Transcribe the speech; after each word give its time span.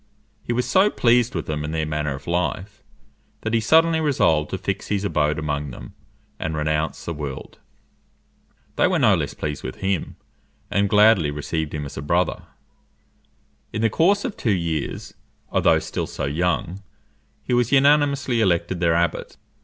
He 0.41 0.51
was 0.51 0.67
so 0.67 0.89
pleased 0.89 1.35
with 1.35 1.45
them 1.45 1.63
and 1.63 1.75
their 1.75 1.85
manner 1.85 2.15
of 2.15 2.25
life, 2.25 2.81
that 3.41 3.53
he 3.53 3.59
suddenly 3.59 4.01
resolved 4.01 4.49
to 4.49 4.57
fix 4.57 4.87
his 4.87 5.03
abode 5.03 5.37
among 5.37 5.69
them, 5.69 5.93
and 6.39 6.57
renounce 6.57 7.05
the 7.05 7.13
world. 7.13 7.59
They 8.77 8.87
were 8.87 8.97
no 8.97 9.13
less 9.13 9.35
pleased 9.35 9.61
with 9.61 9.75
him, 9.75 10.15
and 10.71 10.89
gladly 10.89 11.29
received 11.29 11.71
him 11.75 11.85
as 11.85 11.97
a 11.97 12.01
brother. 12.01 12.41
In 13.71 13.83
the 13.83 13.91
course 13.91 14.25
of 14.25 14.35
two 14.35 14.49
years, 14.49 15.13
although 15.51 15.77
still 15.77 16.07
so 16.07 16.25
young, 16.25 16.81
he 17.43 17.53
was 17.53 17.71
unanimously 17.71 18.41
elected 18.41 18.79
their 18.79 18.95
abbot. 18.95 19.37